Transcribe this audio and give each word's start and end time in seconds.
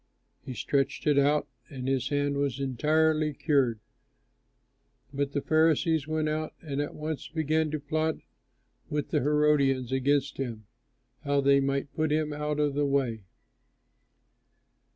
He 0.43 0.55
stretched 0.55 1.05
it 1.05 1.19
out, 1.19 1.47
and 1.69 1.87
his 1.87 2.09
hand 2.09 2.35
was 2.37 2.59
entirely 2.59 3.33
cured. 3.33 3.79
But 5.13 5.33
the 5.33 5.43
Pharisees 5.43 6.07
went 6.07 6.27
out 6.27 6.55
and 6.59 6.81
at 6.81 6.95
once 6.95 7.27
began 7.27 7.69
to 7.69 7.79
plot 7.79 8.15
with 8.89 9.09
the 9.09 9.19
Herodians 9.19 9.91
against 9.91 10.37
him, 10.37 10.65
how 11.23 11.39
they 11.39 11.59
might 11.59 11.93
put 11.93 12.11
him 12.11 12.33
out 12.33 12.59
of 12.59 12.73
the 12.73 12.87
way. 12.87 13.25